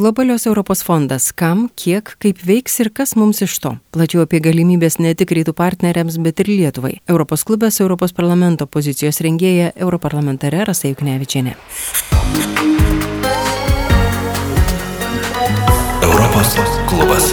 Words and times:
Globalios 0.00 0.46
Europos 0.46 0.82
fondas. 0.82 1.28
Kam, 1.36 1.66
kiek, 1.76 2.14
kaip 2.24 2.38
veiks 2.48 2.78
ir 2.80 2.88
kas 2.88 3.10
mums 3.20 3.42
iš 3.44 3.58
to? 3.60 3.74
Plačiau 3.92 4.22
apie 4.24 4.38
galimybės 4.40 4.96
ne 4.96 5.12
tik 5.12 5.34
rytų 5.36 5.52
partneriams, 5.52 6.16
bet 6.24 6.40
ir 6.40 6.48
Lietuvai. 6.48 6.94
Europos 7.04 7.44
klubas 7.44 7.82
Europos 7.84 8.16
parlamento 8.16 8.64
pozicijos 8.64 9.20
rengėja 9.20 9.74
europarlamentare 9.76 10.64
Rasa 10.64 10.88
Juknevičiane. 10.88 11.52
Europos 16.08 16.56
klubas. 16.88 17.32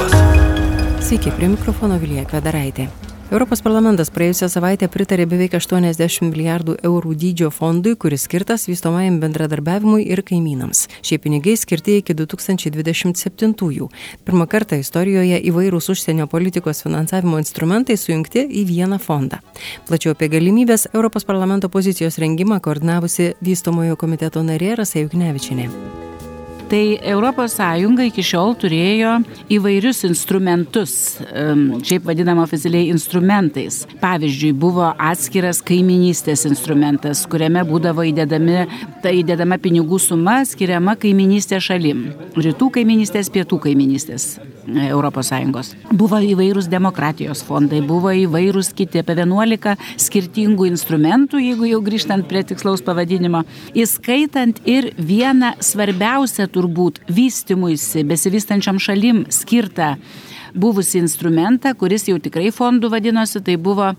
Sveiki, 1.07 1.31
prie 1.39 1.55
mikrofono 1.55 1.95
Vilija 2.03 2.27
Kvedaraitė. 2.27 2.91
Europos 3.27 3.59
parlamentas 3.59 4.07
praėjusią 4.15 4.47
savaitę 4.47 4.87
pritarė 4.87 5.25
beveik 5.27 5.57
80 5.57 6.29
milijardų 6.29 6.77
eurų 6.87 7.11
dydžio 7.19 7.49
fondui, 7.51 7.97
kuris 7.99 8.23
skirtas 8.23 8.63
vystomajam 8.69 9.17
bendradarbiavimui 9.19 10.05
ir 10.07 10.21
kaimynams. 10.23 10.85
Šie 11.03 11.17
pinigai 11.19 11.57
skirti 11.59 11.97
iki 11.99 12.15
2027-ųjų. 12.15 13.89
Pirmą 14.23 14.47
kartą 14.47 14.79
istorijoje 14.79 15.41
įvairūs 15.51 15.91
užsienio 15.91 16.29
politikos 16.31 16.79
finansavimo 16.85 17.43
instrumentai 17.43 17.99
sujungti 17.99 18.45
į 18.47 18.63
vieną 18.71 19.01
fondą. 19.03 19.41
Plačiau 19.91 20.15
apie 20.15 20.31
galimybės 20.31 20.87
Europos 20.93 21.27
parlamento 21.27 21.67
pozicijos 21.67 22.21
rengimą 22.23 22.61
koordinavusi 22.63 23.33
vystomojo 23.43 23.99
komiteto 23.99 24.39
narė 24.39 24.77
Rasa 24.79 25.03
Juknevičinė. 25.03 25.67
Tai 26.67 26.99
ES 26.99 27.59
iki 28.09 28.23
šiol 28.27 28.51
turėjo 28.59 29.13
įvairius 29.55 30.01
instrumentus, 30.03 31.15
šiaip 31.87 32.03
vadinama 32.09 32.43
oficialiai 32.43 32.89
instrumentais. 32.91 33.85
Pavyzdžiui, 34.01 34.51
buvo 34.51 34.89
atskiras 34.99 35.61
kaiminystės 35.63 36.43
instrumentas, 36.49 37.23
kuriame 37.31 37.63
būdavo 37.63 38.03
įdedami, 38.09 38.65
tai 38.99 39.15
įdedama 39.21 39.61
pinigų 39.63 39.99
suma 39.99 40.41
skiriama 40.43 40.97
kaiminystės 40.99 41.69
šalim. 41.69 42.09
Rytų 42.35 42.69
kaiminystės, 42.75 43.31
pietų 43.31 43.61
kaiminystės 43.69 44.35
ES. 44.67 45.69
Buvo 45.95 46.19
įvairūs 46.19 46.67
demokratijos 46.67 47.43
fondai, 47.47 47.79
buvo 47.79 48.11
įvairūs 48.11 48.73
kiti 48.75 48.99
apie 48.99 49.15
11 49.15 49.77
skirtingų 50.03 50.67
instrumentų, 50.73 51.39
jeigu 51.39 51.69
jau 51.71 51.79
grįžtant 51.85 52.27
prie 52.27 52.43
tikslaus 52.43 52.83
pavadinimo, 52.83 53.45
įskaitant 53.71 54.59
ir 54.67 54.91
vieną 54.99 55.53
svarbiausią 55.63 56.49
turbūt 56.57 57.03
vystimuisi 57.13 58.01
besivystančiam 58.07 58.81
šalim 58.81 59.27
skirtą 59.33 59.93
buvusį 60.57 61.01
instrumentą, 61.03 61.73
kuris 61.77 62.07
jau 62.09 62.17
tikrai 62.21 62.49
fondų 62.55 62.89
vadinosi, 62.93 63.41
tai 63.45 63.57
buvo 63.61 63.91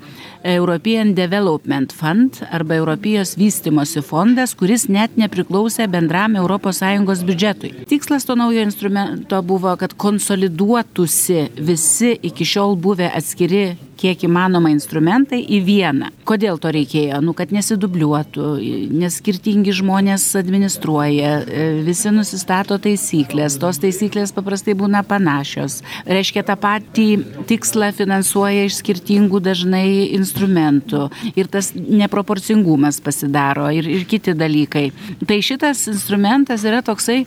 European 0.42 1.14
Development 1.14 1.92
Fund 1.94 2.40
arba 2.50 2.78
Europijos 2.80 3.36
vystimosi 3.38 4.02
fondas, 4.04 4.56
kuris 4.58 4.88
net 4.90 5.16
nepriklausė 5.20 5.88
bendram 5.90 6.38
ES 6.38 7.24
biudžetui. 7.28 7.74
Tikslas 7.90 8.26
to 8.26 8.36
naujo 8.38 8.64
instrumento 8.64 9.42
buvo, 9.42 9.74
kad 9.78 9.94
konsoliduotųsi 9.94 11.48
visi 11.58 12.16
iki 12.22 12.46
šiol 12.48 12.76
buvę 12.80 13.10
atskiri 13.14 13.76
kiek 13.98 14.22
įmanoma 14.28 14.70
instrumentai 14.72 15.40
į 15.42 15.60
vieną. 15.66 16.10
Kodėl 16.28 16.60
to 16.62 16.70
reikėjo? 16.74 17.20
Nu, 17.24 17.34
kad 17.36 17.52
nesidubliuotų, 17.54 18.46
nes 18.94 19.18
skirtingi 19.20 19.74
žmonės 19.76 20.26
administruoja, 20.38 21.32
e, 21.42 21.66
visi 21.86 22.12
nusistato 22.14 22.78
taisyklės, 22.82 23.58
tos 23.60 23.80
taisyklės 23.82 24.34
paprastai 24.36 24.76
būna 24.78 25.02
panašios. 25.08 25.80
Reiškia, 26.06 26.44
tą 26.46 26.58
patį 26.60 27.08
tikslą 27.50 27.90
finansuoja 27.96 28.68
iš 28.68 28.80
skirtingų 28.82 29.42
dažnai 29.44 30.14
instrumentų 30.18 31.08
ir 31.34 31.50
tas 31.50 31.72
neproporcingumas 31.74 33.02
pasidaro 33.04 33.68
ir, 33.74 33.88
ir 33.88 34.08
kiti 34.08 34.36
dalykai. 34.38 34.88
Tai 35.26 35.42
šitas 35.44 35.86
instrumentas 35.90 36.66
yra 36.68 36.82
toksai 36.86 37.24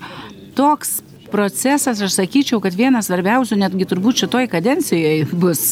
toks 0.55 0.99
procesas, 1.31 2.01
aš 2.01 2.17
sakyčiau, 2.17 2.59
kad 2.63 2.75
vienas 2.77 3.07
svarbiausių 3.09 3.57
netgi 3.63 3.87
turbūt 3.89 4.25
šitoj 4.25 4.49
kadencijoje 4.51 5.27
bus 5.31 5.63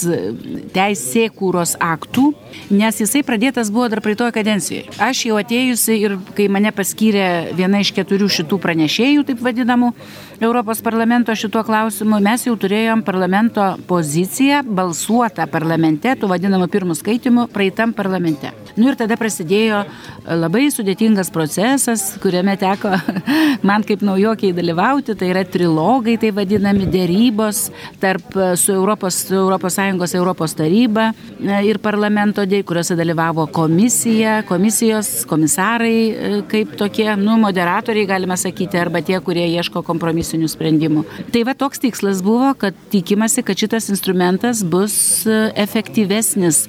teisėkūros 0.75 1.75
aktų, 1.83 2.31
nes 2.71 3.01
jisai 3.03 3.23
pradėtas 3.27 3.71
buvo 3.73 3.89
dar 3.91 4.01
praeitoje 4.05 4.33
kadencijoje. 4.39 4.87
Aš 5.03 5.25
jau 5.29 5.37
atėjusi 5.41 5.99
ir 5.99 6.17
kai 6.37 6.47
mane 6.51 6.71
paskyrė 6.75 7.27
viena 7.57 7.83
iš 7.83 7.93
keturių 7.97 8.29
šitų 8.39 8.61
pranešėjų, 8.63 9.27
taip 9.29 9.43
vadinamų, 9.45 9.93
Europos 10.39 10.79
parlamento 10.79 11.33
šituo 11.35 11.65
klausimu, 11.67 12.15
mes 12.23 12.45
jau 12.47 12.53
turėjom 12.55 13.01
parlamento 13.03 13.65
poziciją, 13.89 14.61
balsuotą 14.63 15.43
parlamente, 15.51 16.13
tų 16.15 16.29
vadinamų 16.31 16.69
pirmų 16.71 16.95
skaitimų, 16.95 17.49
praeitam 17.51 17.91
parlamente. 17.91 18.53
Nu 18.79 18.87
ir 18.87 18.95
tada 18.95 19.17
prasidėjo 19.19 19.81
labai 20.39 20.69
sudėtingas 20.71 21.27
procesas, 21.35 22.05
kuriame 22.23 22.55
teko 22.61 22.93
man 23.67 23.83
kaip 23.83 24.05
naujokiai 24.07 24.55
dalyvauti, 24.55 25.17
tai 25.19 25.33
yra 25.33 25.43
trilogai, 25.51 26.17
tai 26.21 26.31
vadinami 26.35 26.87
dėrybos 26.89 27.69
tarp 28.01 28.35
e, 28.37 28.51
su 28.59 28.73
Europos, 28.75 29.17
su 29.27 29.35
Europos 29.35 29.77
Sąjungos 29.77 30.13
Europos 30.17 30.55
taryba 30.57 31.09
e, 31.11 31.59
ir 31.67 31.79
parlamento, 31.83 32.45
kuriuose 32.45 32.95
dalyvavo 32.99 33.47
komisija, 33.53 34.41
komisijos 34.47 35.25
komisarai 35.29 35.97
e, 36.09 36.31
kaip 36.49 36.75
tokie, 36.79 37.07
nu, 37.19 37.37
moderatoriai, 37.41 38.07
galima 38.09 38.37
sakyti, 38.37 38.79
arba 38.79 39.01
tie, 39.05 39.19
kurie 39.23 39.47
ieško 39.49 39.83
kompromisinių 39.87 40.49
sprendimų. 40.51 41.05
Tai 41.33 41.43
va 41.47 41.55
toks 41.57 41.81
tikslas 41.83 42.23
buvo, 42.25 42.53
kad 42.59 42.77
tikimasi, 42.93 43.43
kad 43.47 43.59
šitas 43.59 43.89
instrumentas 43.91 44.63
bus 44.63 44.95
efektyvesnis 45.59 46.65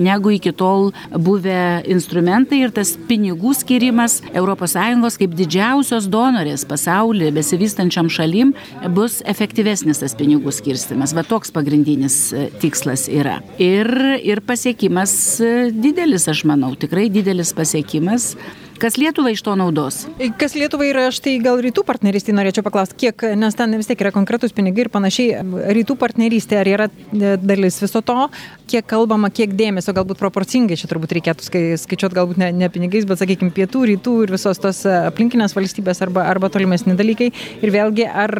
negu 0.00 0.34
iki 0.34 0.52
tol 0.56 0.90
buvę 1.12 1.84
instrumentai 1.90 2.62
ir 2.64 2.72
tas 2.74 2.94
pinigų 3.08 3.54
skirimas 3.56 4.20
ES 4.34 5.18
kaip 5.20 5.34
didžiausios 5.36 6.06
donorės 6.10 6.64
pasaulyje 6.68 7.32
besivystančiam 7.34 8.08
šalim 8.14 8.54
bus 8.94 9.20
efektyvesnis 9.30 10.02
tas 10.02 10.16
pinigų 10.18 10.52
skirstimas. 10.54 11.14
Va 11.16 11.24
toks 11.26 11.52
pagrindinis 11.54 12.18
e, 12.32 12.48
tikslas 12.62 13.08
yra. 13.12 13.40
Ir, 13.62 13.90
ir 14.22 14.42
pasiekimas 14.46 15.14
e, 15.42 15.54
didelis, 15.74 16.28
aš 16.30 16.44
manau, 16.48 16.74
tikrai 16.78 17.08
didelis 17.12 17.54
pasiekimas. 17.56 18.34
Kas 18.78 18.96
Lietuvai 18.98 19.32
iš 19.36 19.42
to 19.46 19.54
naudos? 19.54 20.00
Kas 20.38 20.56
Lietuvai 20.58 20.88
yra, 20.90 21.06
aš 21.10 21.20
tai 21.22 21.36
gal 21.42 21.60
rytų 21.62 21.84
partnerystė 21.86 22.34
norėčiau 22.34 22.64
paklausti, 22.66 22.96
kiek, 23.04 23.22
nes 23.38 23.54
ten 23.54 23.76
vis 23.78 23.86
tiek 23.86 24.00
yra 24.02 24.10
konkretus 24.14 24.54
pinigai 24.54 24.84
ir 24.84 24.90
panašiai, 24.90 25.44
rytų 25.78 25.94
partnerystė, 26.00 26.58
ar 26.58 26.70
yra 26.70 26.88
e, 26.90 27.36
dalis 27.38 27.78
viso 27.82 28.02
to, 28.02 28.26
kiek 28.70 28.86
kalbama, 28.90 29.30
kiek 29.34 29.54
dėmesio, 29.54 29.94
galbūt 29.94 30.18
proporcingai, 30.18 30.78
čia 30.80 30.90
turbūt 30.90 31.14
reikėtų 31.14 31.46
skai, 31.46 31.62
skaičiuoti 31.78 32.18
galbūt 32.18 32.40
ne, 32.42 32.50
ne 32.56 32.70
pinigais, 32.74 33.06
bet 33.06 33.22
sakykime 33.22 33.54
pietų, 33.54 33.84
rytų 33.92 34.16
ir 34.26 34.34
visos 34.34 34.58
tos 34.62 34.82
e, 34.88 34.96
aplinkinės 35.12 35.54
valstybės 35.54 36.02
arba, 36.04 36.26
arba 36.32 36.50
tolimesni 36.50 36.98
dalykai. 36.98 37.30
Ir 37.62 37.74
vėlgi, 37.74 38.08
ar 38.10 38.34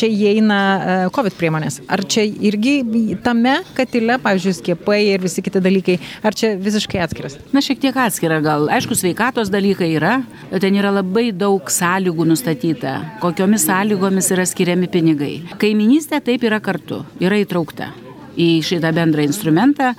čia 0.00 0.08
įeina 0.08 0.58
e, 0.58 0.98
COVID 1.12 1.36
priemonės, 1.36 1.82
ar 1.92 2.06
čia 2.08 2.24
irgi 2.24 2.78
tame 3.24 3.58
katile, 3.76 4.16
pavyzdžiui, 4.24 4.56
skiepai 4.62 5.02
ir 5.12 5.28
visi 5.28 5.44
kiti 5.44 5.60
dalykai, 5.60 6.00
ar 6.24 6.36
čia 6.38 6.54
visiškai 6.56 7.04
atskiras? 7.04 7.36
Na, 7.52 7.60
šiek 7.64 7.84
tiek 7.84 8.02
atskira 8.08 8.40
gal. 8.44 8.70
Aišku, 8.72 8.96
sveikatos 8.96 9.52
dalykai 9.52 9.57
dalykai 9.58 9.92
yra, 9.98 10.16
ten 10.62 10.78
yra 10.78 10.94
labai 10.94 11.28
daug 11.36 11.70
sąlygų 11.72 12.30
nustatyta, 12.32 12.98
kokiomis 13.22 13.68
sąlygomis 13.68 14.32
yra 14.34 14.46
skiriami 14.48 14.90
pinigai. 14.90 15.34
Kaiminystė 15.60 16.22
taip 16.24 16.46
yra 16.46 16.62
kartu, 16.64 17.04
yra 17.20 17.42
įtraukta 17.42 17.92
į 18.38 18.48
šitą 18.62 18.92
bendrą 18.94 19.24
instrumentą. 19.26 19.92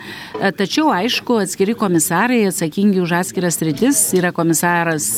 Tačiau, 0.56 0.88
aišku, 0.96 1.42
atskiri 1.44 1.76
komisarai 1.76 2.46
atsakingi 2.48 3.02
už 3.04 3.18
atskiras 3.20 3.60
rytis 3.68 4.00
yra 4.16 4.32
komisaras, 4.36 5.10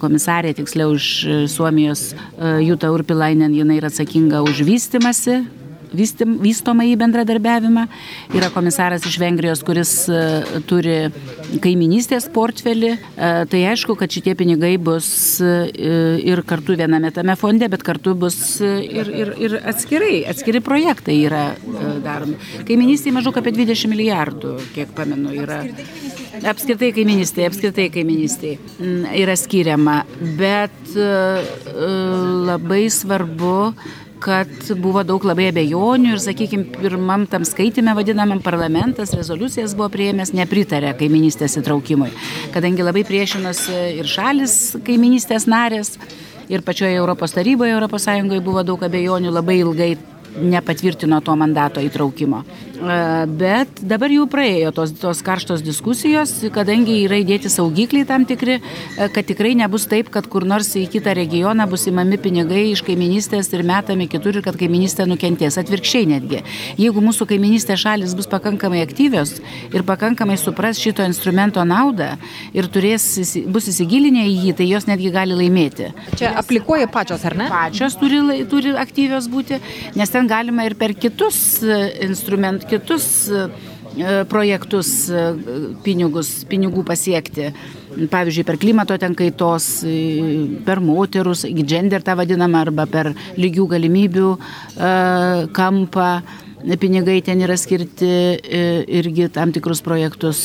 komisarė 0.00 0.54
tiksliau 0.56 0.94
už 0.96 1.10
Suomijos 1.52 2.10
Juta 2.64 2.88
Urpilainen, 2.94 3.52
jinai 3.52 3.76
yra 3.82 3.92
atsakinga 3.92 4.40
už 4.48 4.64
vystimasi, 4.64 5.42
vystomą 5.94 6.86
į 6.90 6.96
bendradarbiavimą. 7.00 7.86
Yra 8.36 8.50
komisaras 8.54 9.04
iš 9.08 9.18
Vengrijos, 9.20 9.62
kuris 9.66 9.92
e, 10.10 10.20
turi 10.70 10.96
kaiminystės 11.62 12.28
portfelį. 12.34 12.92
E, 12.94 13.30
tai 13.50 13.62
aišku, 13.72 13.96
kad 13.98 14.12
šitie 14.12 14.36
pinigai 14.38 14.76
bus 14.80 15.10
e, 15.42 15.52
ir 16.30 16.44
kartu 16.48 16.76
viename 16.78 17.12
tame 17.14 17.36
fonde, 17.40 17.68
bet 17.72 17.84
kartu 17.86 18.14
bus 18.18 18.38
ir, 18.62 19.10
ir, 19.10 19.34
ir 19.40 19.58
atskirai, 19.60 20.22
atskiri 20.30 20.62
projektai 20.64 21.18
yra 21.26 21.44
daromi. 22.04 22.38
Kaiminystėje 22.68 23.16
maždaug 23.16 23.40
apie 23.40 23.54
20 23.56 23.90
milijardų, 23.90 24.56
kiek 24.76 24.94
pamenu, 24.96 25.34
yra. 25.34 25.62
Apskritai 26.50 26.92
kaiminystėje, 26.96 27.50
apskritai 27.50 27.88
kaiminystėje 27.92 28.60
yra 29.20 29.34
skiriama, 29.36 29.98
bet 30.38 30.94
labai 32.48 32.86
svarbu 32.92 33.56
kad 34.20 34.50
buvo 34.80 35.02
daug 35.06 35.24
labai 35.24 35.48
abejonių 35.50 36.14
ir, 36.14 36.22
sakykime, 36.22 36.66
pirmam 36.76 37.26
tam 37.30 37.46
skaitime 37.48 37.94
vadinamam 37.96 38.42
parlamentas 38.44 39.14
rezoliucijas 39.16 39.74
buvo 39.78 39.88
prieėmęs 39.94 40.34
nepritarė 40.36 40.92
kaiminystės 41.00 41.56
įtraukimui, 41.60 42.10
kadangi 42.54 42.84
labai 42.84 43.06
priešinosi 43.08 43.78
ir 44.00 44.10
šalis 44.10 44.58
kaiminystės 44.86 45.48
narės, 45.50 45.96
ir 46.50 46.64
pačioje 46.66 46.98
Europos 46.98 47.32
taryboje, 47.32 47.72
Europos 47.72 48.04
Sąjungoje 48.08 48.42
buvo 48.42 48.64
daug 48.66 48.82
abejonių, 48.82 49.30
labai 49.32 49.60
ilgai 49.62 49.92
nepatvirtino 50.38 51.20
to 51.24 51.36
mandato 51.36 51.82
įtraukimo. 51.82 52.44
Bet 52.80 53.82
dabar 53.84 54.08
jau 54.08 54.24
praėjo 54.30 54.70
tos, 54.72 54.94
tos 54.96 55.18
karštos 55.20 55.60
diskusijos, 55.60 56.30
kadangi 56.54 57.02
yra 57.04 57.18
įdėti 57.20 57.50
saugikliai 57.52 58.06
tam 58.08 58.24
tikri, 58.24 58.56
kad 58.96 59.26
tikrai 59.28 59.52
nebus 59.58 59.84
taip, 59.90 60.08
kad 60.14 60.24
kur 60.32 60.46
nors 60.48 60.70
į 60.80 60.86
kitą 60.88 61.12
regioną 61.18 61.66
bus 61.68 61.84
įmami 61.90 62.16
pinigai 62.22 62.62
iš 62.70 62.80
kaiminystės 62.86 63.52
ir 63.52 63.66
metami 63.68 64.06
kitur 64.08 64.38
ir 64.38 64.46
kad 64.46 64.56
kaiminystė 64.56 65.04
nukentės. 65.10 65.58
Atvirkščiai 65.60 66.08
netgi. 66.08 66.40
Jeigu 66.80 67.04
mūsų 67.04 67.26
kaiminystės 67.34 67.82
šalis 67.84 68.14
bus 68.16 68.30
pakankamai 68.32 68.80
aktyvios 68.86 69.36
ir 69.74 69.84
pakankamai 69.84 70.38
supras 70.40 70.80
šito 70.80 71.04
instrumento 71.04 71.60
naudą 71.68 72.14
ir 72.56 72.70
turės, 72.72 73.10
bus 73.52 73.68
įsigilinę 73.74 74.24
į 74.30 74.38
jį, 74.46 74.56
tai 74.56 74.70
jos 74.70 74.88
netgi 74.88 75.12
gali 75.12 75.36
laimėti. 75.36 75.90
Čia 76.16 76.32
aplikuoja 76.40 76.88
pačios, 76.88 77.28
ar 77.28 77.36
ne? 77.36 77.50
Pačios 77.52 78.00
turi, 78.00 78.22
turi 78.48 78.72
aktyvios 78.80 79.28
būti, 79.28 79.60
nes 80.00 80.16
ten 80.20 80.28
galima 80.28 80.66
ir 80.68 80.76
per 80.76 80.92
kitus 80.92 81.62
instrumentus 82.04 82.68
kitus 82.68 83.04
e, 83.30 83.46
projektus 84.28 85.08
e, 85.08 85.22
pinigus, 85.84 86.42
pinigų 86.50 86.84
pasiekti. 86.84 87.48
Pavyzdžiui, 88.10 88.44
per 88.46 88.58
klimato 88.60 88.98
ten 89.00 89.16
kaitos, 89.16 89.80
e, 89.88 90.60
per 90.66 90.82
moterus, 90.84 91.46
gender 91.64 92.04
tą 92.04 92.18
vadinamą, 92.20 92.66
arba 92.66 92.86
per 92.86 93.14
lygių 93.40 93.66
galimybių 93.72 94.28
kampą. 95.56 96.12
Pinigai 96.60 97.22
ten 97.24 97.40
yra 97.40 97.56
skirti 97.56 98.10
irgi 99.00 99.30
tam 99.32 99.48
tikrus 99.56 99.80
projektus 99.80 100.42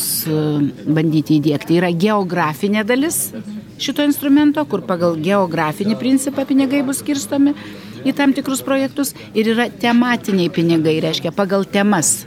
bandyti 0.88 1.42
įdėkti. 1.42 1.76
Yra 1.82 1.92
geografinė 1.92 2.86
dalis 2.88 3.26
šito 3.80 4.06
instrumento, 4.06 4.64
kur 4.70 4.86
pagal 4.88 5.18
geografinį 5.22 5.98
principą 6.00 6.46
pinigai 6.48 6.84
bus 6.86 7.02
skirstomi 7.04 7.56
į 8.06 8.14
tam 8.16 8.34
tikrus 8.38 8.62
projektus 8.66 9.14
ir 9.34 9.52
yra 9.56 9.68
tematiniai 9.70 10.52
pinigai, 10.54 11.00
reiškia 11.04 11.34
pagal 11.36 11.66
temas. 11.66 12.24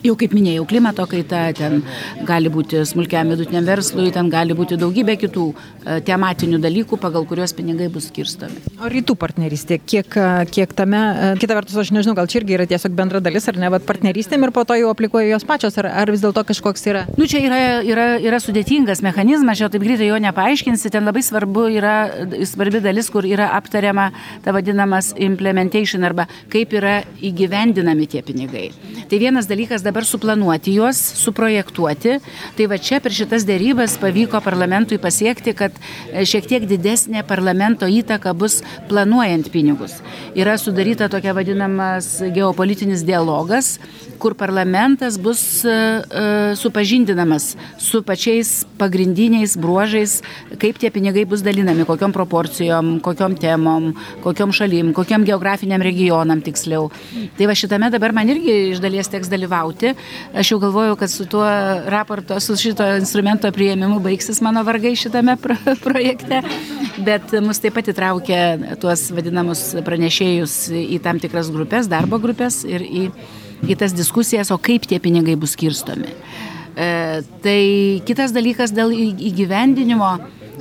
Jau 0.00 0.14
kaip 0.16 0.32
minėjau, 0.32 0.64
klimato 0.64 1.04
kaita, 1.08 1.42
ten 1.52 1.82
gali 2.24 2.48
būti 2.52 2.80
smulkiam 2.88 3.28
vidutiniam 3.34 3.66
verslui, 3.68 4.08
ten 4.14 4.30
gali 4.32 4.54
būti 4.56 4.78
daugybė 4.80 5.18
kitų 5.20 5.44
e, 5.52 5.98
tematinių 6.06 6.60
dalykų, 6.62 6.96
pagal 7.02 7.26
kuriuos 7.28 7.52
pinigai 7.56 7.90
bus 7.92 8.06
skirstomi. 8.08 8.62
O 8.80 8.88
rytų 8.88 9.16
partnerystė, 9.20 9.76
kiek, 9.84 10.16
e, 10.16 10.46
kiek 10.56 10.72
tame, 10.78 11.00
e, 11.00 11.26
kita 11.42 11.58
vertus, 11.58 11.76
aš 11.82 11.92
nežinau, 11.92 12.14
gal 12.16 12.30
čia 12.32 12.40
irgi 12.40 12.56
yra 12.56 12.66
tiesiog 12.70 12.94
bendra 12.96 13.20
dalis, 13.20 13.48
ar 13.52 13.58
ne, 13.60 13.68
bet 13.74 13.84
partnerystėm 13.88 14.46
ir 14.48 14.54
po 14.56 14.64
to 14.64 14.78
jau 14.80 14.88
aplikuoja 14.94 15.34
jos 15.34 15.44
pačios, 15.44 15.76
ar, 15.82 15.90
ar 16.04 16.14
vis 16.14 16.24
dėlto 16.24 16.46
kažkoks 16.48 16.88
yra? 16.88 17.04
Nu, 17.20 17.28
čia 17.28 17.44
yra, 17.44 17.60
yra, 17.84 18.08
yra 18.24 18.40
sudėtingas 18.40 19.04
mechanizmas, 19.04 19.60
čia 19.60 19.68
taip 19.68 19.84
greitai 19.84 20.08
jo 20.08 20.16
nepaaiškinsi, 20.24 20.94
ten 20.96 21.04
labai 21.04 21.20
svarbu 21.26 21.66
yra, 21.76 21.94
svarbi 22.48 22.80
dalis, 22.80 23.12
kur 23.12 23.28
yra 23.28 23.50
aptariama 23.60 24.08
ta 24.46 24.56
vadinamas 24.56 25.12
implementation 25.20 26.08
arba 26.08 26.24
kaip 26.48 26.72
yra 26.80 27.02
įgyvendinami 27.20 28.08
tie 28.08 28.24
pinigai. 28.24 28.70
Tai 29.12 29.20
vienas 29.20 29.48
dalykas 29.50 29.84
dabar 29.90 30.06
suplanuoti 30.06 30.76
juos, 30.78 30.98
suprojektuoti. 31.18 32.18
Tai 32.56 32.66
va 32.70 32.78
čia 32.78 33.00
per 33.02 33.14
šitas 33.14 33.44
dėrybas 33.48 33.96
pavyko 34.00 34.38
parlamentui 34.44 35.00
pasiekti, 35.02 35.54
kad 35.58 35.74
e, 35.80 36.22
šiek 36.28 36.46
tiek 36.46 36.66
didesnė 36.70 37.24
parlamento 37.26 37.88
įtaka 37.90 38.32
bus 38.38 38.60
planuojant 38.90 39.50
pinigus. 39.50 39.98
Yra 40.38 40.54
sudaryta 40.60 41.10
tokia 41.10 41.34
vadinamas 41.34 42.20
geopolitinis 42.36 43.02
dialogas, 43.06 43.78
kur 44.20 44.36
parlamentas 44.38 45.16
bus 45.18 45.64
e, 45.64 45.72
e, 45.72 46.24
supažindinamas 46.60 47.54
su 47.80 48.02
pačiais 48.06 48.62
pagrindiniais 48.78 49.56
bruožais, 49.58 50.20
kaip 50.60 50.78
tie 50.78 50.92
pinigai 50.94 51.24
bus 51.26 51.42
dalinami, 51.42 51.86
kokiom 51.88 52.14
proporcijom, 52.14 52.98
kokiom 53.02 53.34
temom, 53.40 53.90
kokiom 54.22 54.54
šalim, 54.54 54.94
kokiam 54.94 55.26
geografiniam 55.26 55.82
regionam 55.82 56.44
tiksliau. 56.44 56.90
Tai 57.38 57.50
va 57.50 57.56
šitame 57.58 57.90
dabar 57.90 58.14
man 58.14 58.30
irgi 58.30 58.76
iš 58.76 58.84
dalies 58.84 59.10
teks 59.10 59.32
dalyvauti. 59.32 59.79
Aš 60.36 60.52
jau 60.52 60.60
galvoju, 60.62 60.96
kad 61.00 61.12
su 61.12 61.26
tuo 61.30 61.46
raporto, 61.90 62.38
su 62.40 62.56
šito 62.60 62.86
instrumento 63.00 63.50
prieimimu 63.54 64.00
baigsis 64.04 64.42
mano 64.44 64.62
vargai 64.66 64.94
šitame 64.98 65.36
pro 65.40 65.56
projekte, 65.86 66.42
bet 67.06 67.34
mus 67.44 67.62
taip 67.62 67.78
pat 67.78 67.92
įtraukia 67.92 68.76
tuos 68.82 69.08
vadinamus 69.14 69.70
pranešėjus 69.86 70.56
į 70.80 71.00
tam 71.04 71.22
tikras 71.22 71.52
grupės, 71.54 71.90
darbo 71.90 72.20
grupės 72.22 72.62
ir 72.68 72.84
į 72.86 73.06
į 73.68 73.76
tas 73.80 73.94
diskusijas, 73.96 74.50
o 74.50 74.58
kaip 74.60 74.86
tie 74.88 75.00
pinigai 75.02 75.36
bus 75.36 75.54
skirstomi. 75.56 76.12
E, 76.80 76.88
tai 77.44 77.62
kitas 78.08 78.32
dalykas 78.32 78.72
dėl 78.72 78.92
įgyvendinimo 78.94 80.10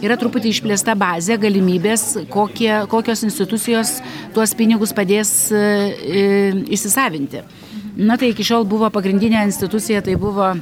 yra 0.04 0.18
truputį 0.20 0.54
išplėsta 0.54 0.96
bazė, 1.00 1.38
galimybės, 1.40 2.26
kokie, 2.32 2.72
kokios 2.92 3.24
institucijos 3.28 3.98
tuos 4.36 4.56
pinigus 4.58 4.96
padės 4.96 5.32
e, 5.52 5.60
e, 5.60 6.24
įsisavinti. 6.76 7.44
Na 8.00 8.16
tai 8.16 8.32
iki 8.32 8.46
šiol 8.48 8.64
buvo 8.64 8.88
pagrindinė 8.94 9.42
institucija, 9.44 10.00
tai 10.00 10.14
buvo 10.20 10.54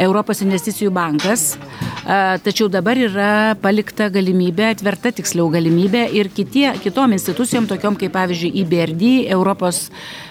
Europos 0.00 0.40
investicijų 0.40 0.88
bankas, 0.94 1.58
tačiau 2.44 2.70
dabar 2.72 2.96
yra 2.96 3.56
palikta 3.60 4.06
galimybė, 4.12 4.70
atverta 4.72 5.12
tiksliau 5.18 5.50
galimybė 5.52 6.06
ir 6.16 6.30
kitie, 6.32 6.70
kitom 6.80 7.12
institucijom, 7.16 7.68
tokiom 7.68 7.98
kaip 8.00 8.14
pavyzdžiui 8.16 8.54
IBRD, 8.62 9.04
Europos 9.36 9.88
E, 9.88 10.27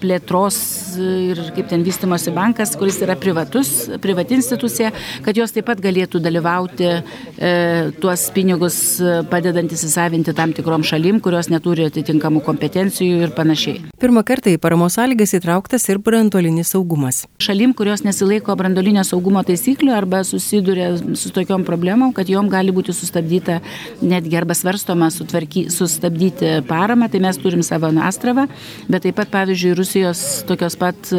plėtros 0.00 0.58
ir 1.00 1.40
kaip 1.56 1.68
ten 1.70 1.84
vystimosi 1.84 2.32
bankas, 2.34 2.72
kuris 2.78 3.00
yra 3.04 3.16
privatus, 3.20 3.90
privati 4.02 4.36
institucija, 4.38 4.90
kad 5.24 5.36
jos 5.36 5.52
taip 5.54 5.68
pat 5.68 5.80
galėtų 5.82 6.20
dalyvauti 6.22 6.88
e, 6.90 7.02
tuos 8.00 8.26
pinigus 8.34 8.78
padedant 9.30 9.72
įsisavinti 9.72 10.34
tam 10.36 10.54
tikrom 10.56 10.84
šalim, 10.86 11.20
kurios 11.22 11.50
neturi 11.52 11.86
atitinkamų 11.90 12.42
kompetencijų 12.46 13.26
ir 13.26 13.34
panašiai. 13.36 13.84
Pirmą 14.00 14.24
kartą 14.26 14.52
į 14.54 14.60
paramos 14.62 14.96
sąlygas 14.96 15.34
įtrauktas 15.36 15.84
ir 15.92 16.00
branduolinis 16.02 16.72
saugumas. 16.74 17.22
Šalim, 17.42 17.74
kurios 17.76 18.04
nesilaiko 18.06 18.56
branduolinio 18.56 19.04
saugumo 19.06 19.42
taisyklių 19.46 19.92
arba 19.96 20.22
susiduria 20.24 20.92
su 20.96 21.32
tokiom 21.36 21.66
problemom, 21.68 22.14
kad 22.16 22.30
jom 22.32 22.48
gali 22.52 22.72
būti 22.74 22.94
sustabdyta 22.96 23.60
netgi 24.00 24.38
arba 24.40 24.56
svarstoma 24.56 25.10
sutvarky, 25.12 25.66
sustabdyti 25.72 26.60
paramą, 26.68 27.10
tai 27.12 27.20
mes 27.22 27.38
turim 27.40 27.62
savo 27.66 27.92
Nastravą, 27.94 28.46
bet 28.88 29.04
taip 29.04 29.18
pat, 29.20 29.30
pavyzdžiui, 29.32 29.49
pavyzdžiui, 29.50 29.74
Rusijos 29.74 30.44
tokios 30.46 30.76
pat, 30.76 31.10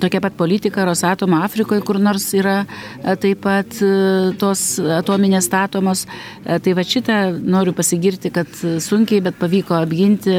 tokia 0.00 0.20
pat 0.20 0.34
politika 0.34 0.84
Rosatomo 0.84 1.38
Afrikoje, 1.44 1.82
kur 1.86 2.00
nors 2.02 2.24
yra 2.34 2.64
e, 3.04 3.14
taip 3.16 3.42
pat 3.44 3.76
e, 3.82 4.32
tos 4.38 4.80
atominės 4.98 5.46
statomos. 5.46 6.06
E, 6.44 6.58
tai 6.58 6.74
va 6.74 6.82
šitą 6.82 7.18
noriu 7.38 7.72
pasigirti, 7.72 8.32
kad 8.34 8.50
sunkiai, 8.82 9.22
bet 9.22 9.38
pavyko 9.38 9.76
apginti, 9.78 10.34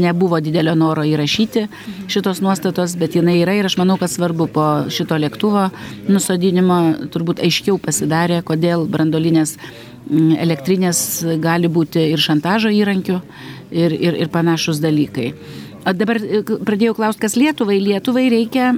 nebuvo 0.00 0.40
didelio 0.40 0.74
noro 0.74 1.04
įrašyti 1.04 1.66
šitos 2.08 2.40
nuostatos, 2.40 2.96
bet 2.96 3.18
jinai 3.18 3.42
yra 3.42 3.58
ir 3.58 3.68
aš 3.68 3.76
manau, 3.80 3.98
kad 4.00 4.08
svarbu 4.08 4.48
po 4.48 4.66
šito 4.88 5.20
lėktuvo 5.20 5.68
nusodinimo 6.08 7.10
turbūt 7.12 7.44
aiškiau 7.44 7.76
pasidarė, 7.82 8.40
kodėl 8.46 8.88
brandolinės 8.88 9.58
elektrinės 10.08 10.98
gali 11.42 11.68
būti 11.68 12.00
ir 12.14 12.20
šantažo 12.22 12.70
įrankiu 12.72 13.18
ir, 13.70 13.92
ir, 13.92 14.16
ir 14.24 14.30
panašus 14.32 14.80
dalykai. 14.80 15.32
Dabar 15.96 16.18
e, 16.20 16.42
pradėjau 16.42 16.94
klausti, 16.98 17.22
kas 17.22 17.36
Lietuvai. 17.38 17.78
Lietuvai 17.82 18.26
reikia 18.32 18.72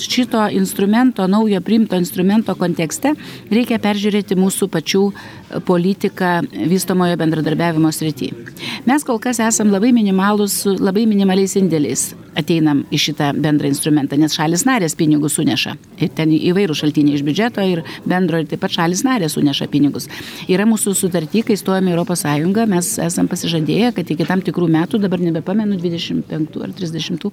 šito 0.00 0.42
instrumento, 0.56 1.26
naujo 1.30 1.60
primto 1.64 1.98
instrumento 2.00 2.54
kontekste, 2.58 3.14
reikia 3.52 3.80
peržiūrėti 3.82 4.38
mūsų 4.38 4.70
pačių 4.72 5.04
politiką 5.68 6.32
vystomojo 6.70 7.18
bendradarbiavimo 7.20 7.92
srity. 7.94 8.32
Mes 8.88 9.06
kol 9.06 9.20
kas 9.22 9.40
esam 9.42 9.72
labai 9.72 9.94
minimalus, 9.96 10.62
labai 10.66 11.06
minimaliais 11.10 11.56
indėliais 11.60 12.10
ateinam 12.38 12.84
į 12.92 13.00
šitą 13.04 13.30
bendrą 13.40 13.70
instrumentą, 13.70 14.18
nes 14.20 14.34
šalis 14.36 14.64
narės 14.68 14.96
pinigus 14.98 15.36
suneša. 15.38 15.76
Ir 16.00 16.12
ten 16.16 16.32
įvairių 16.34 16.76
šaltiniai 16.76 17.18
iš 17.18 17.24
biudžeto 17.26 17.64
ir 17.66 17.82
bendro 18.08 18.40
ir 18.40 18.48
taip 18.50 18.62
pat 18.62 18.74
šalis 18.74 19.02
narės 19.06 19.36
suneša 19.36 19.68
pinigus. 19.72 20.08
Yra 20.50 20.66
mūsų 20.68 20.94
sutarty, 20.98 21.42
kai 21.46 21.56
stojame 21.58 21.92
Europos 21.94 22.24
Sąjungą, 22.24 22.66
mes 22.70 22.92
esam 23.02 23.28
pasižadėję, 23.30 23.92
kad 23.96 24.12
iki 24.14 24.26
tam 24.28 24.44
tikrų 24.44 24.68
metų, 24.70 25.00
dabar 25.02 25.22
nebepamenu, 25.22 25.78
25 25.80 26.60
ar 26.64 26.74
30, 26.76 27.28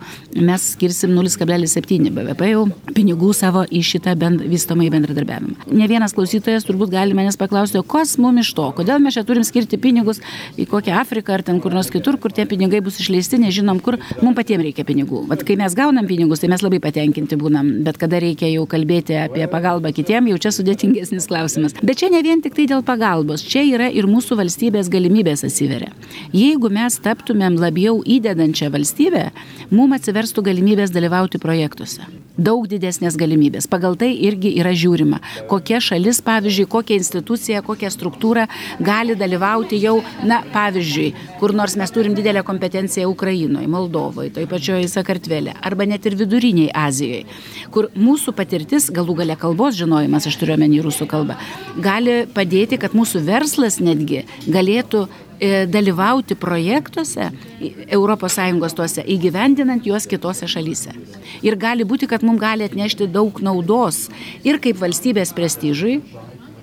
mes 0.48 0.68
skirsim 0.74 1.14
0,7 1.18 2.12
BVP 2.16 2.52
jau 2.52 2.66
pinigų 2.96 3.34
savo 3.38 3.66
į 3.68 3.84
šitą 3.86 4.16
bend, 4.20 4.44
vystomą 4.50 4.88
į 4.88 4.92
bendradarbiavimą. 4.96 5.68
Ne 5.78 5.90
vienas 5.90 6.16
klausytojas 6.18 6.66
turbūt 6.68 6.92
gali 6.94 7.18
manęs 7.18 7.40
paklausti, 7.40 7.80
o 7.80 7.86
kas 7.86 8.16
mums 8.22 8.46
iš 8.46 8.54
to, 8.58 8.68
kodėl 8.78 9.02
mes 9.04 9.18
čia 9.18 9.26
turim 9.28 9.46
skirti 9.48 9.80
pinigus 9.82 10.22
į 10.58 10.68
kokią 10.70 10.98
Afriką 11.02 11.36
ar 11.38 11.44
ten 11.46 11.62
kur 11.64 11.76
nors 11.76 11.92
kitur, 11.94 12.20
kur 12.22 12.34
tie 12.36 12.48
pinigai 12.50 12.82
bus 12.86 13.00
išleisti, 13.02 13.40
nežinom 13.44 13.82
kur, 13.84 14.00
mums 14.22 14.38
patiems 14.38 14.66
reikia 14.68 14.87
pinigų. 14.88 15.24
Vat 15.30 15.44
kai 15.48 15.58
mes 15.60 15.76
gaunam 15.78 16.08
pinigus, 16.10 16.42
tai 16.42 16.50
mes 16.52 16.64
labai 16.66 16.80
patenkinti 16.84 17.38
būnam, 17.40 17.72
bet 17.86 18.00
kada 18.02 18.22
reikia 18.24 18.50
jau 18.54 18.66
kalbėti 18.70 19.18
apie 19.22 19.48
pagalbą 19.52 19.94
kitiem, 19.96 20.30
jau 20.32 20.40
čia 20.46 20.54
sudėtingesnis 20.56 21.30
klausimas. 21.30 21.76
Bet 21.82 22.02
čia 22.02 22.12
ne 22.14 22.24
vien 22.26 22.44
tik 22.44 22.56
tai 22.58 22.68
dėl 22.72 22.86
pagalbos, 22.88 23.46
čia 23.46 23.66
yra 23.68 23.90
ir 23.92 24.10
mūsų 24.10 24.40
valstybės 24.42 24.92
galimybės 24.94 25.46
atsiveria. 25.48 25.92
Jeigu 26.36 26.72
mes 26.74 27.00
taptumėm 27.04 27.60
labiau 27.62 28.00
įdedančią 28.06 28.72
valstybę, 28.74 29.28
mums 29.72 30.00
atsiverstų 30.00 30.48
galimybės 30.50 30.96
dalyvauti 30.96 31.42
projektuose 31.44 32.08
daug 32.38 32.68
didesnės 32.70 33.18
galimybės. 33.18 33.68
Pagal 33.70 33.98
tai 34.00 34.12
irgi 34.14 34.54
yra 34.62 34.72
žiūrima, 34.78 35.20
kokia 35.50 35.82
šalis, 35.84 36.22
pavyzdžiui, 36.26 36.68
kokia 36.70 36.98
institucija, 37.00 37.64
kokia 37.66 37.90
struktūra 37.94 38.46
gali 38.80 39.18
dalyvauti 39.18 39.80
jau, 39.82 39.98
na, 40.28 40.44
pavyzdžiui, 40.54 41.10
kur 41.42 41.54
nors 41.58 41.76
mes 41.80 41.94
turim 41.94 42.16
didelę 42.18 42.46
kompetenciją 42.48 43.10
Ukrainoje, 43.12 43.68
Moldovoje, 43.68 44.32
toj 44.38 44.48
pačioje 44.50 44.77
Sakartvelė, 44.86 45.56
arba 45.66 45.88
net 45.90 46.06
ir 46.06 46.16
viduriniai 46.20 46.70
Azijoje, 46.78 47.26
kur 47.74 47.90
mūsų 47.98 48.34
patirtis, 48.38 48.92
galų 48.94 49.18
gale 49.22 49.38
kalbos 49.40 49.78
žinojimas, 49.80 50.28
aš 50.30 50.38
turiu 50.38 50.54
omeny 50.58 50.82
rusų 50.86 51.08
kalbą, 51.10 51.40
gali 51.82 52.20
padėti, 52.34 52.78
kad 52.78 52.94
mūsų 52.98 53.24
verslas 53.26 53.80
netgi 53.82 54.24
galėtų 54.46 55.08
e, 55.08 55.66
dalyvauti 55.66 56.38
projektuose 56.38 57.32
ES 57.60 58.78
tuose, 58.78 59.02
įgyvendinant 59.02 59.90
juos 59.90 60.06
kitose 60.06 60.48
šalyse. 60.48 60.94
Ir 61.42 61.58
gali 61.58 61.88
būti, 61.88 62.06
kad 62.10 62.22
mums 62.22 62.42
gali 62.42 62.68
atnešti 62.68 63.10
daug 63.10 63.42
naudos 63.42 64.06
ir 64.46 64.62
kaip 64.62 64.78
valstybės 64.78 65.34
prestižui, 65.34 66.02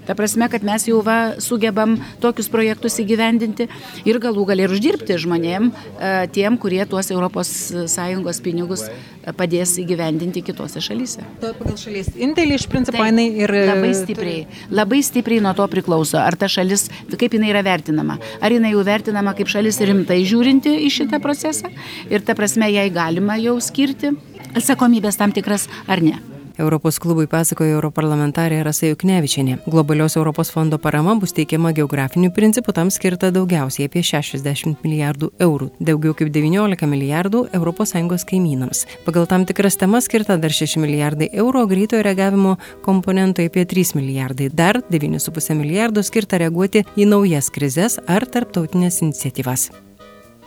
Ta 0.07 0.15
prasme, 0.15 0.49
kad 0.53 0.65
mes 0.67 0.85
jau 0.89 1.01
va, 1.05 1.37
sugebam 1.41 1.97
tokius 2.23 2.51
projektus 2.53 2.99
įgyvendinti 3.01 3.69
ir 4.05 4.19
galų 4.23 4.45
gali 4.51 4.67
ir 4.67 4.75
uždirbti 4.75 5.17
žmonėm, 5.23 5.71
e, 5.71 6.13
tiem, 6.35 6.59
kurie 6.61 6.83
tuos 6.89 7.09
ES 7.15 8.41
pinigus 8.45 8.85
e, 8.89 9.33
padės 9.37 9.77
įgyvendinti 9.81 10.45
kitose 10.45 10.83
šalyse. 10.85 11.25
Pagal 11.41 11.79
šalies 11.81 12.13
indėlį 12.15 12.59
iš 12.61 12.69
principo 12.73 13.01
tai, 13.01 13.09
jinai 13.13 13.27
ir... 13.45 13.55
Labai 13.71 13.95
stipriai, 13.97 14.45
labai 14.75 15.01
stipriai 15.07 15.45
nuo 15.45 15.55
to 15.57 15.67
priklauso, 15.73 16.21
ar 16.21 16.37
ta 16.37 16.51
šalis, 16.53 16.91
kaip 17.15 17.39
jinai 17.39 17.55
yra 17.55 17.65
vertinama. 17.65 18.19
Ar 18.45 18.55
jinai 18.55 18.75
jau 18.75 18.85
vertinama 18.85 19.33
kaip 19.39 19.51
šalis 19.53 19.81
rimtai 19.81 20.21
žiūrinti 20.29 20.77
į 20.85 20.93
šitą 21.01 21.23
procesą 21.25 21.73
ir 22.13 22.25
ta 22.27 22.37
prasme 22.37 22.69
jai 22.73 22.91
galima 22.93 23.41
jau 23.41 23.57
skirti 23.63 24.13
atsakomybės 24.55 25.19
tam 25.21 25.35
tikras 25.35 25.69
ar 25.89 26.05
ne. 26.05 26.34
Europos 26.59 27.01
klubui 27.03 27.27
pasakojo 27.31 27.75
europarlamentarė 27.77 28.61
Rasa 28.65 28.87
Juknevičianė. 28.91 29.59
Globalios 29.67 30.17
Europos 30.17 30.53
fondo 30.55 30.79
parama 30.79 31.17
bus 31.19 31.35
teikiama 31.35 31.73
geografinių 31.75 32.31
principų, 32.35 32.75
tam 32.77 32.93
skirta 32.95 33.33
daugiausiai 33.35 33.89
apie 33.89 34.05
60 34.07 34.85
milijardų 34.85 35.33
eurų, 35.43 35.71
daugiau 35.81 36.15
kaip 36.15 36.31
19 36.35 36.91
milijardų 36.91 37.47
ES 37.55 38.27
kaimynams. 38.31 38.85
Pagal 39.05 39.27
tam 39.27 39.47
tikras 39.47 39.77
temas 39.77 40.07
skirta 40.07 40.39
dar 40.39 40.55
6 40.55 40.79
milijardai 40.79 41.31
eurų, 41.33 41.67
greitojo 41.69 42.03
reagavimo 42.07 42.57
komponentai 42.85 43.49
apie 43.51 43.65
3 43.67 43.97
milijardai, 43.99 44.51
dar 44.53 44.83
9,5 44.91 45.59
milijardų 45.59 46.07
skirta 46.07 46.39
reaguoti 46.39 46.85
į 46.97 47.09
naujas 47.11 47.51
krizes 47.51 47.99
ar 48.07 48.27
tarptautinės 48.27 49.03
iniciatyvas. 49.03 49.71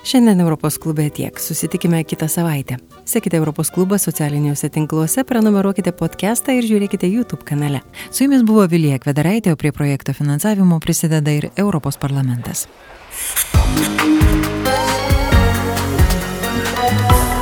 Šiandien 0.07 0.39
Europos 0.41 0.77
klube 0.77 1.09
tiek. 1.09 1.39
Susitikime 1.39 2.03
kitą 2.03 2.27
savaitę. 2.27 2.77
Sekite 3.05 3.37
Europos 3.37 3.71
klubą 3.71 3.97
socialiniuose 3.97 4.69
tinkluose, 4.69 5.25
prenumeruokite 5.27 5.91
podcastą 5.91 6.55
ir 6.55 6.63
žiūrėkite 6.63 7.09
YouTube 7.11 7.43
kanale. 7.43 7.81
Su 8.07 8.23
jumis 8.23 8.45
buvo 8.47 8.63
Vilija 8.71 9.01
Kvedaraitė, 9.03 9.51
o 9.51 9.59
prie 9.59 9.73
projekto 9.75 10.15
finansavimo 10.15 10.79
prisideda 10.79 11.35
ir 11.35 11.49
Europos 11.57 11.99
parlamentas. 11.99 12.69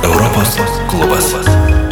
Europos 0.02 0.58
klubas. 0.90 1.85